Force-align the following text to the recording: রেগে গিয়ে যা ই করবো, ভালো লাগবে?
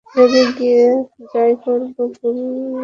রেগে 0.07 0.43
গিয়ে 0.57 0.83
যা 1.31 1.41
ই 1.47 1.55
করবো, 1.63 2.01
ভালো 2.13 2.43
লাগবে? 2.45 2.79